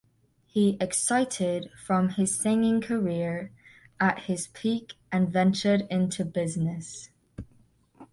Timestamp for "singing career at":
2.41-4.21